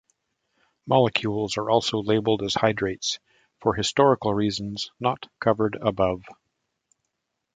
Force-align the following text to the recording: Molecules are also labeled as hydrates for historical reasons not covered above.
Molecules 0.87 1.57
are 1.57 1.69
also 1.69 1.99
labeled 2.01 2.41
as 2.41 2.55
hydrates 2.55 3.19
for 3.59 3.75
historical 3.75 4.33
reasons 4.33 4.89
not 4.99 5.27
covered 5.39 5.75
above. 5.79 6.23